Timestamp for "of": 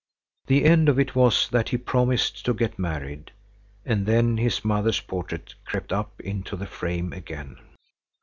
0.89-0.99